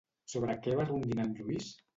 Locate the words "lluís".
1.41-1.73